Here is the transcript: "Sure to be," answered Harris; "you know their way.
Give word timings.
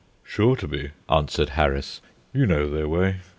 "Sure 0.23 0.55
to 0.55 0.67
be," 0.67 0.89
answered 1.09 1.49
Harris; 1.49 2.01
"you 2.33 2.47
know 2.47 2.67
their 2.67 2.89
way. 2.89 3.17